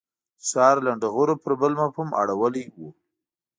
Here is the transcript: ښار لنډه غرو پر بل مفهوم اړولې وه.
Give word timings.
ښار 0.47 0.75
لنډه 0.85 1.07
غرو 1.15 1.35
پر 1.43 1.51
بل 1.61 1.73
مفهوم 1.81 2.09
اړولې 2.21 2.63
وه. 2.79 2.89